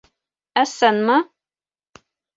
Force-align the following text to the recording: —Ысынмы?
—Ысынмы? 0.61 1.17